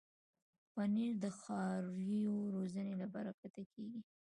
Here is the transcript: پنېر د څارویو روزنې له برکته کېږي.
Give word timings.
پنېر 0.73 1.13
د 1.23 1.25
څارویو 1.41 2.35
روزنې 2.55 2.93
له 3.01 3.07
برکته 3.13 3.47
کېږي. 3.73 4.01